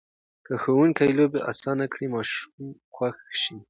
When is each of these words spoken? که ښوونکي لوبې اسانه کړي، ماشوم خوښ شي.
که 0.45 0.53
ښوونکي 0.61 1.07
لوبې 1.17 1.39
اسانه 1.51 1.85
کړي، 1.93 2.07
ماشوم 2.13 2.63
خوښ 2.93 3.17
شي. 3.41 3.55